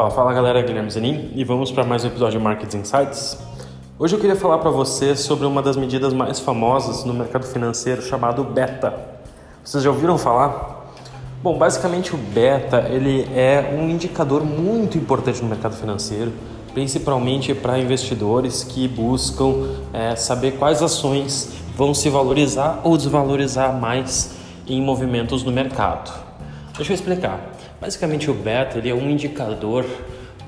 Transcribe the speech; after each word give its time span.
Fala, 0.00 0.10
fala 0.10 0.32
galera, 0.32 0.62
Guilherme 0.62 0.90
Zanin 0.90 1.30
e 1.34 1.44
vamos 1.44 1.70
para 1.70 1.84
mais 1.84 2.02
um 2.02 2.06
episódio 2.06 2.38
de 2.38 2.42
Market 2.42 2.72
Insights. 2.72 3.36
Hoje 3.98 4.16
eu 4.16 4.18
queria 4.18 4.34
falar 4.34 4.56
para 4.56 4.70
você 4.70 5.14
sobre 5.14 5.44
uma 5.44 5.60
das 5.60 5.76
medidas 5.76 6.14
mais 6.14 6.40
famosas 6.40 7.04
no 7.04 7.12
mercado 7.12 7.46
financeiro 7.46 8.00
chamado 8.00 8.42
beta. 8.42 8.94
Vocês 9.62 9.84
já 9.84 9.90
ouviram 9.90 10.16
falar? 10.16 10.90
Bom, 11.42 11.58
basicamente 11.58 12.14
o 12.14 12.16
beta 12.16 12.88
ele 12.88 13.28
é 13.38 13.76
um 13.78 13.90
indicador 13.90 14.42
muito 14.42 14.96
importante 14.96 15.42
no 15.42 15.50
mercado 15.50 15.76
financeiro, 15.76 16.32
principalmente 16.72 17.54
para 17.54 17.78
investidores 17.78 18.64
que 18.64 18.88
buscam 18.88 19.68
é, 19.92 20.16
saber 20.16 20.52
quais 20.52 20.82
ações 20.82 21.52
vão 21.76 21.92
se 21.92 22.08
valorizar 22.08 22.80
ou 22.84 22.96
desvalorizar 22.96 23.78
mais 23.78 24.34
em 24.66 24.80
movimentos 24.80 25.44
no 25.44 25.52
mercado. 25.52 26.10
Deixa 26.74 26.92
eu 26.92 26.94
explicar. 26.94 27.59
Basicamente 27.80 28.30
o 28.30 28.34
beta 28.34 28.78
ele 28.78 28.90
é 28.90 28.94
um 28.94 29.10
indicador 29.10 29.86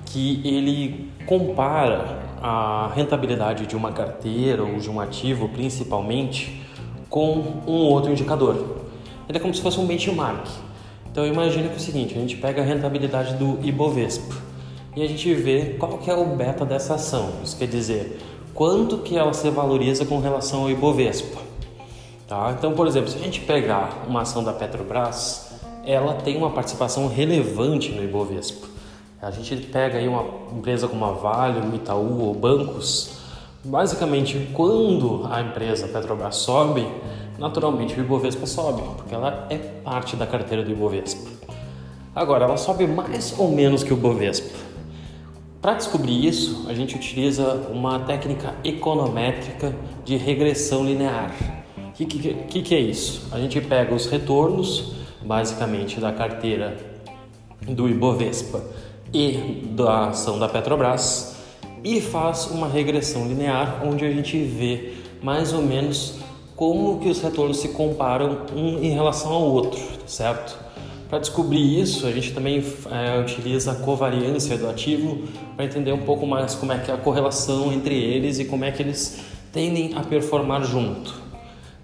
que 0.07 0.43
ele 0.45 1.11
compara 1.25 2.21
a 2.43 2.91
rentabilidade 2.95 3.67
de 3.67 3.75
uma 3.75 3.93
carteira 3.93 4.63
ou 4.63 4.79
de 4.79 4.91
um 4.91 5.01
ativo 5.01 5.49
principalmente 5.49 6.63
com 7.09 7.63
um 7.67 7.87
outro 7.89 8.11
indicador. 8.11 8.83
Ele 9.29 9.39
é 9.39 9.41
como 9.41 9.55
se 9.55 9.63
fosse 9.63 9.81
um 9.81 9.87
benchmark. 9.87 10.47
Então 11.11 11.27
imagina 11.27 11.69
que 11.69 11.75
é 11.75 11.77
o 11.77 11.81
seguinte, 11.81 12.15
a 12.17 12.21
gente 12.21 12.37
pega 12.37 12.63
a 12.63 12.65
rentabilidade 12.65 13.35
do 13.35 13.59
Ibovespa 13.67 14.35
e 14.95 15.03
a 15.03 15.09
gente 15.09 15.33
vê 15.35 15.77
qual 15.79 15.99
que 15.99 16.11
é 16.11 16.15
o 16.15 16.25
beta 16.37 16.67
dessa 16.67 16.95
ação. 16.95 17.31
Isso 17.43 17.57
quer 17.57 17.69
dizer, 17.69 18.19
quanto 18.53 18.99
que 18.99 19.17
ela 19.17 19.33
se 19.33 19.49
valoriza 19.51 20.05
com 20.05 20.21
relação 20.21 20.63
ao 20.63 20.71
Ibovespa. 20.71 21.41
Tá? 22.29 22.55
Então, 22.59 22.73
por 22.73 22.87
exemplo, 22.87 23.11
se 23.11 23.17
a 23.17 23.21
gente 23.21 23.41
pegar 23.41 24.05
uma 24.07 24.23
ação 24.23 24.43
da 24.43 24.53
Petrobras, 24.53 25.52
ela 25.85 26.15
tem 26.15 26.37
uma 26.37 26.51
participação 26.51 27.09
relevante 27.09 27.91
no 27.93 28.03
Ibovespa. 28.03 28.67
A 29.21 29.31
gente 29.31 29.57
pega 29.67 29.99
aí 29.99 30.09
uma 30.09 30.25
empresa 30.53 30.89
como 30.89 31.05
a 31.05 31.13
Vale, 31.13 31.61
o 31.61 31.75
Itaú 31.75 32.23
ou 32.23 32.35
bancos, 32.35 33.19
basicamente 33.65 34.49
quando 34.53 35.29
a 35.31 35.41
empresa 35.41 35.87
Petrobras 35.87 36.37
sobe, 36.37 36.87
naturalmente 37.39 37.99
o 37.99 38.03
Ibovespa 38.03 38.47
sobe, 38.47 38.83
porque 38.97 39.15
ela 39.15 39.47
é 39.49 39.57
parte 39.57 40.17
da 40.17 40.27
carteira 40.27 40.65
do 40.65 40.71
Ibovespa. 40.71 41.31
Agora, 42.15 42.45
ela 42.45 42.57
sobe 42.57 42.87
mais 42.87 43.35
ou 43.39 43.51
menos 43.51 43.83
que 43.83 43.93
o 43.93 43.97
Ibovespa. 43.97 44.59
Para 45.63 45.75
descobrir 45.75 46.27
isso, 46.27 46.67
a 46.69 46.75
gente 46.75 46.97
utiliza 46.97 47.69
uma 47.73 48.01
técnica 48.01 48.55
econométrica 48.65 49.75
de 50.05 50.17
regressão 50.17 50.85
linear. 50.85 51.33
O 51.79 51.93
que, 51.93 52.05
que, 52.05 52.63
que 52.63 52.75
é 52.75 52.81
isso? 52.81 53.29
A 53.31 53.39
gente 53.39 53.61
pega 53.61 53.95
os 53.95 54.07
retornos 54.07 55.02
basicamente 55.25 56.01
da 56.01 56.13
carteira 56.13 56.77
do 57.63 57.89
Ibovespa 57.89 58.63
e 59.13 59.63
da 59.75 60.09
ação 60.09 60.39
da 60.39 60.49
Petrobras 60.49 61.37
e 61.85 62.01
faz 62.01 62.47
uma 62.47 62.69
regressão 62.69 63.27
linear 63.27 63.83
onde 63.85 64.05
a 64.05 64.11
gente 64.11 64.41
vê 64.43 64.95
mais 65.23 65.53
ou 65.53 65.63
menos 65.63 66.17
como 66.57 67.01
que 67.01 67.09
os 67.09 67.21
retornos 67.21 67.59
se 67.59 67.69
comparam 67.69 68.47
um 68.55 68.79
em 68.83 68.91
relação 68.91 69.33
ao 69.33 69.43
outro, 69.43 69.81
certo? 70.07 70.59
Para 71.09 71.19
descobrir 71.19 71.81
isso, 71.81 72.07
a 72.07 72.11
gente 72.11 72.33
também 72.33 72.65
é, 72.91 73.21
utiliza 73.21 73.73
a 73.73 73.75
covariância 73.75 74.57
do 74.57 74.69
ativo 74.69 75.29
para 75.55 75.65
entender 75.67 75.93
um 75.93 76.05
pouco 76.05 76.27
mais 76.27 76.55
como 76.55 76.73
é 76.73 76.79
que 76.79 76.91
é 76.91 76.95
a 76.95 76.97
correlação 76.97 77.73
entre 77.73 77.95
eles 77.95 78.39
e 78.39 78.47
como 78.47 78.65
é 78.65 78.71
que 78.71 78.83
eles 78.83 79.21
tendem 79.53 79.93
a 79.95 80.01
performar 80.01 80.65
junto. 80.65 81.15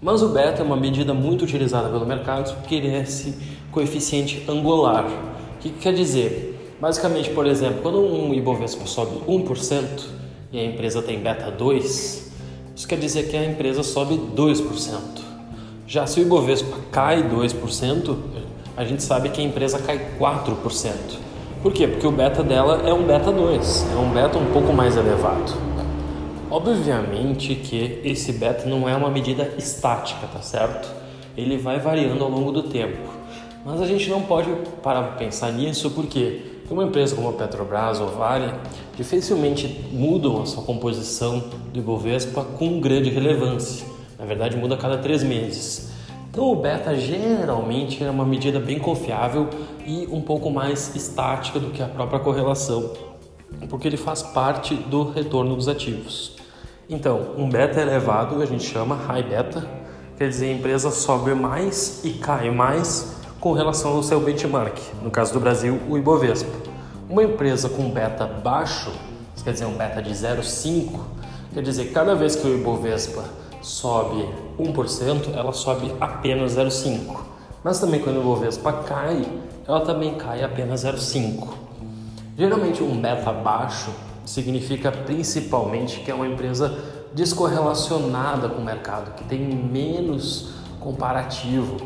Mas 0.01 0.21
o 0.21 0.29
beta 0.29 0.61
é 0.61 0.65
uma 0.65 0.77
medida 0.77 1.13
muito 1.13 1.43
utilizada 1.43 1.89
pelo 1.89 2.05
mercado 2.05 2.55
porque 2.55 2.75
ele 2.75 2.87
é 2.87 3.01
esse 3.01 3.35
coeficiente 3.71 4.45
angular. 4.47 5.05
O 5.05 5.61
que, 5.61 5.69
que 5.69 5.79
quer 5.79 5.93
dizer? 5.93 6.75
Basicamente, 6.79 7.31
por 7.31 7.45
exemplo, 7.45 7.81
quando 7.81 7.99
um 7.99 8.33
Ibovespa 8.33 8.85
sobe 8.85 9.19
1% 9.27 9.85
e 10.53 10.59
a 10.59 10.63
empresa 10.63 11.01
tem 11.01 11.19
beta 11.19 11.51
2, 11.51 12.31
isso 12.73 12.87
quer 12.87 12.97
dizer 12.97 13.29
que 13.29 13.35
a 13.35 13.43
empresa 13.43 13.83
sobe 13.83 14.15
2%. 14.33 14.99
Já 15.85 16.07
se 16.07 16.21
o 16.21 16.23
Ibovespa 16.23 16.77
cai 16.89 17.21
2%, 17.21 18.15
a 18.77 18.85
gente 18.85 19.03
sabe 19.03 19.27
que 19.27 19.41
a 19.41 19.43
empresa 19.43 19.79
cai 19.79 19.99
4%. 20.17 20.93
Por 21.61 21.73
quê? 21.73 21.85
Porque 21.85 22.07
o 22.07 22.11
beta 22.11 22.41
dela 22.41 22.83
é 22.87 22.93
um 22.93 23.03
beta 23.03 23.33
2, 23.33 23.87
é 23.91 23.97
um 23.97 24.11
beta 24.11 24.37
um 24.37 24.45
pouco 24.53 24.71
mais 24.71 24.95
elevado. 24.95 25.51
Obviamente 26.51 27.53
que 27.53 28.01
esse 28.03 28.33
beta 28.33 28.67
não 28.67 28.89
é 28.89 28.95
uma 28.95 29.11
medida 29.11 29.53
estática, 29.55 30.25
tá 30.25 30.41
certo? 30.41 30.89
Ele 31.37 31.57
vai 31.57 31.79
variando 31.79 32.23
ao 32.23 32.29
longo 32.29 32.51
do 32.51 32.63
tempo. 32.63 32.97
Mas 33.63 33.79
a 33.79 33.85
gente 33.85 34.09
não 34.09 34.23
pode 34.23 34.49
parar 34.81 35.03
para 35.03 35.11
pensar 35.11 35.51
nisso 35.51 35.91
porque 35.91 36.41
uma 36.71 36.83
empresa 36.83 37.15
como 37.15 37.29
a 37.29 37.33
Petrobras 37.33 37.99
ou 37.99 38.07
Vale 38.09 38.51
dificilmente 38.97 39.85
mudam 39.91 40.41
a 40.41 40.45
sua 40.47 40.63
composição 40.63 41.39
do 41.71 41.79
Ibovespa 41.79 42.43
com 42.43 42.79
grande 42.79 43.11
relevância. 43.11 43.85
Na 44.17 44.25
verdade, 44.25 44.57
muda 44.57 44.73
a 44.73 44.77
cada 44.77 44.97
três 44.97 45.23
meses. 45.23 45.91
Então, 46.31 46.51
o 46.51 46.55
beta 46.55 46.95
geralmente 46.95 48.03
é 48.03 48.09
uma 48.09 48.25
medida 48.25 48.59
bem 48.59 48.79
confiável 48.79 49.49
e 49.85 50.07
um 50.11 50.21
pouco 50.21 50.49
mais 50.49 50.95
estática 50.95 51.59
do 51.59 51.69
que 51.69 51.81
a 51.81 51.87
própria 51.87 52.19
correlação, 52.19 52.91
porque 53.67 53.87
ele 53.87 53.97
faz 53.97 54.23
parte 54.23 54.73
do 54.73 55.11
retorno 55.11 55.55
dos 55.55 55.67
ativos. 55.67 56.38
Então, 56.91 57.35
um 57.37 57.47
beta 57.47 57.79
elevado 57.79 58.41
a 58.41 58.45
gente 58.47 58.63
chama 58.63 58.95
high 58.95 59.21
beta, 59.21 59.63
quer 60.17 60.27
dizer 60.27 60.47
a 60.47 60.53
empresa 60.53 60.89
sobe 60.89 61.35
mais 61.35 62.03
e 62.03 62.13
cai 62.13 62.49
mais 62.49 63.15
com 63.39 63.53
relação 63.53 63.91
ao 63.91 64.01
seu 64.01 64.19
benchmark, 64.19 64.75
no 65.03 65.11
caso 65.11 65.31
do 65.31 65.39
Brasil, 65.39 65.79
o 65.87 65.99
Ibovespa. 65.99 66.49
Uma 67.07 67.21
empresa 67.21 67.69
com 67.69 67.91
beta 67.91 68.25
baixo, 68.25 68.91
quer 69.43 69.53
dizer 69.53 69.65
um 69.65 69.77
beta 69.77 70.01
de 70.01 70.09
0,5, 70.09 70.99
quer 71.53 71.61
dizer 71.61 71.91
cada 71.93 72.15
vez 72.15 72.35
que 72.35 72.47
o 72.47 72.55
Ibovespa 72.57 73.23
sobe 73.61 74.27
1%, 74.57 75.35
ela 75.35 75.53
sobe 75.53 75.93
apenas 76.01 76.55
0,5. 76.55 77.17
Mas 77.63 77.79
também 77.79 77.99
quando 77.99 78.17
o 78.17 78.21
Ibovespa 78.21 78.73
cai, 78.73 79.27
ela 79.67 79.81
também 79.81 80.15
cai 80.15 80.43
apenas 80.43 80.83
0,5. 80.83 81.49
Geralmente 82.35 82.81
um 82.81 82.99
beta 82.99 83.31
baixo 83.31 83.91
significa 84.29 84.91
principalmente 84.91 86.01
que 86.01 86.11
é 86.11 86.13
uma 86.13 86.27
empresa 86.27 86.77
descorrelacionada 87.15 88.47
com 88.47 88.61
o 88.61 88.63
mercado, 88.63 89.15
que 89.15 89.23
tem 89.23 89.39
menos 89.39 90.51
comparativo. 90.79 91.77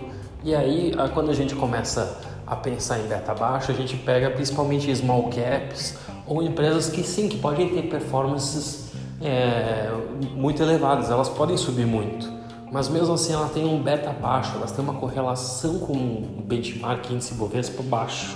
E 0.44 0.54
aí, 0.54 0.94
quando 1.14 1.32
a 1.32 1.34
gente 1.34 1.56
começa 1.56 2.20
a 2.46 2.54
pensar 2.54 3.00
em 3.00 3.08
beta 3.08 3.34
baixa, 3.34 3.72
a 3.72 3.76
gente 3.76 3.96
pega 3.96 4.30
principalmente 4.30 4.94
small 4.94 5.30
caps 5.30 5.98
ou 6.28 6.44
empresas 6.44 6.90
que 6.90 7.02
sim, 7.02 7.30
que 7.30 7.38
podem 7.38 7.70
ter 7.70 7.84
performances 7.84 8.92
é, 9.22 9.90
muito 10.36 10.62
elevadas, 10.62 11.10
elas 11.10 11.30
podem 11.30 11.56
subir 11.56 11.86
muito, 11.86 12.30
mas 12.70 12.90
mesmo 12.90 13.14
assim 13.14 13.32
ela 13.32 13.48
tem 13.48 13.66
um 13.66 13.82
beta 13.82 14.12
baixo, 14.12 14.52
elas 14.56 14.74
têm 14.74 14.84
uma 14.84 14.96
correlação 14.96 15.80
com 15.80 15.94
o 15.94 16.44
benchmark 16.46 17.10
índice 17.10 17.36
Bovespa 17.36 17.82
baixo. 17.82 18.36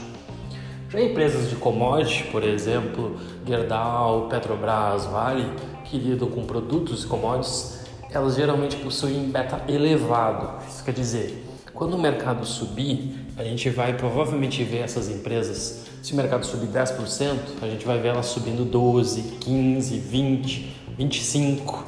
Já 0.89 1.01
empresas 1.01 1.49
de 1.49 1.57
commodity, 1.57 2.23
por 2.31 2.43
exemplo, 2.45 3.17
Gerdau, 3.45 4.29
Petrobras, 4.29 5.05
Vale, 5.05 5.45
que 5.83 5.97
lidam 5.97 6.29
com 6.29 6.45
produtos 6.45 7.03
e 7.03 7.07
commodities, 7.07 7.81
elas 8.09 8.35
geralmente 8.35 8.77
possuem 8.77 9.29
beta 9.29 9.65
elevado. 9.67 10.63
Isso 10.65 10.81
quer 10.85 10.93
dizer, 10.93 11.45
quando 11.73 11.95
o 11.95 11.99
mercado 11.99 12.45
subir, 12.45 13.27
a 13.35 13.43
gente 13.43 13.69
vai 13.69 13.97
provavelmente 13.97 14.63
ver 14.63 14.77
essas 14.77 15.09
empresas, 15.09 15.87
se 16.01 16.13
o 16.13 16.15
mercado 16.15 16.45
subir 16.45 16.67
10%, 16.67 17.37
a 17.61 17.67
gente 17.67 17.85
vai 17.85 17.99
ver 17.99 18.09
elas 18.09 18.27
subindo 18.27 18.63
12, 18.63 19.21
15, 19.41 19.99
20, 19.99 20.75
25. 20.97 21.85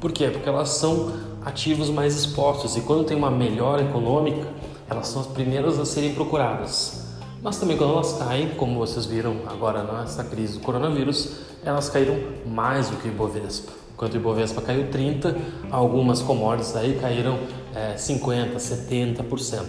Por 0.00 0.10
quê? 0.10 0.28
Porque 0.28 0.48
elas 0.48 0.70
são 0.70 1.12
ativos 1.44 1.88
mais 1.88 2.16
expostos 2.16 2.76
e 2.76 2.80
quando 2.80 3.04
tem 3.04 3.16
uma 3.16 3.30
melhora 3.30 3.82
econômica, 3.82 4.48
elas 4.88 5.06
são 5.06 5.20
as 5.22 5.28
primeiras 5.28 5.78
a 5.78 5.84
serem 5.84 6.14
procuradas. 6.14 6.99
Mas 7.42 7.58
também 7.58 7.76
quando 7.76 7.94
elas 7.94 8.12
caem, 8.14 8.50
como 8.50 8.78
vocês 8.78 9.06
viram 9.06 9.36
agora 9.46 9.82
nessa 9.82 10.22
crise 10.24 10.58
do 10.58 10.60
coronavírus, 10.60 11.36
elas 11.64 11.88
caíram 11.88 12.18
mais 12.46 12.90
do 12.90 12.96
que 12.96 13.08
o 13.08 13.10
Ibovespa. 13.10 13.72
Enquanto 13.94 14.14
o 14.14 14.16
Ibovespa 14.16 14.60
caiu 14.60 14.88
30, 14.90 15.36
algumas 15.70 16.20
commodities 16.20 16.76
aí 16.76 16.98
caíram 17.00 17.38
é, 17.74 17.96
50, 17.96 18.56
70%. 18.56 19.64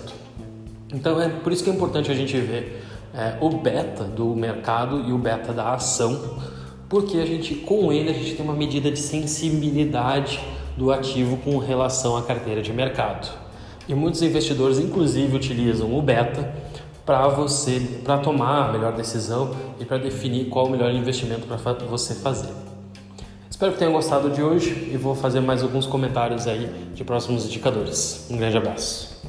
Então 0.94 1.21
é 1.21 1.29
por 1.29 1.53
isso 1.53 1.63
que 1.63 1.69
é 1.69 1.73
importante 1.73 2.12
a 2.12 2.13
gente 2.13 2.38
ver 2.38 2.83
é, 3.13 3.38
o 3.39 3.50
beta 3.50 4.03
do 4.03 4.35
mercado 4.35 5.07
e 5.07 5.13
o 5.13 5.18
beta 5.18 5.53
da 5.53 5.73
ação, 5.73 6.39
porque 6.89 7.19
a 7.19 7.25
gente 7.25 7.56
com 7.56 7.91
ele 7.91 8.09
a 8.09 8.13
gente 8.13 8.35
tem 8.35 8.44
uma 8.44 8.53
medida 8.53 8.91
de 8.91 9.00
sensibilidade 9.00 10.41
do 10.75 10.91
ativo 10.91 11.38
com 11.38 11.57
relação 11.57 12.18
à 12.18 12.21
carteira 12.21 12.62
de 12.62 12.73
mercado. 12.73 13.31
E 13.88 13.95
muitos 13.95 14.21
investidores 14.21 14.77
inclusive 14.77 15.35
utilizam 15.35 15.97
o 15.97 16.01
beta 16.01 16.53
para 17.06 17.27
você, 17.27 17.80
para 18.03 18.18
tomar 18.18 18.69
a 18.69 18.71
melhor 18.71 18.94
decisão 18.94 19.56
e 19.80 19.86
para 19.86 19.98
definir 19.98 20.50
qual 20.50 20.68
o 20.68 20.69
melhor 20.69 20.92
investimento 20.92 21.48
para 21.48 21.57
você 21.86 22.13
fazer. 22.15 22.53
Espero 23.50 23.74
que 23.74 23.80
tenham 23.80 23.94
gostado 23.94 24.30
de 24.31 24.42
hoje 24.42 24.89
e 24.92 24.98
vou 24.98 25.13
fazer 25.13 25.39
mais 25.39 25.62
alguns 25.62 25.86
comentários 25.86 26.48
aí 26.48 26.65
de 26.95 27.03
próximos 27.03 27.45
indicadores. 27.45 28.27
Um 28.30 28.38
grande 28.38 28.57
abraço. 28.57 29.20